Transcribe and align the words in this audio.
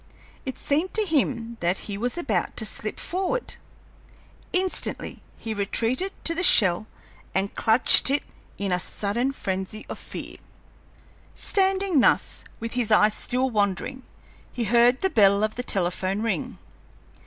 It 0.47 0.57
seemed 0.57 0.95
to 0.95 1.05
him 1.05 1.57
that 1.59 1.77
he 1.85 1.95
was 1.95 2.17
about 2.17 2.57
to 2.57 2.65
slip 2.65 2.99
downward! 3.11 3.57
Instantly 4.51 5.21
he 5.37 5.53
retreated 5.53 6.11
to 6.23 6.33
the 6.33 6.41
shell 6.41 6.87
and 7.35 7.53
clutched 7.53 8.09
it 8.09 8.23
in 8.57 8.71
a 8.71 8.79
sudden 8.79 9.31
frenzy 9.31 9.85
of 9.89 9.99
fear. 9.99 10.37
Standing 11.35 11.99
thus, 11.99 12.45
with 12.59 12.71
his 12.73 12.89
eyes 12.89 13.13
still 13.13 13.51
wandering, 13.51 14.01
he 14.51 14.63
heard 14.63 15.01
the 15.01 15.09
bell 15.11 15.43
of 15.43 15.53
the 15.53 15.61
telephone 15.61 16.23
ring. 16.23 16.57